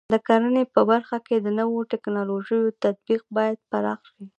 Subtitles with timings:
[0.13, 4.23] د کرنې په برخه کې د نوو ټکنالوژیو تطبیق باید پراخ شي.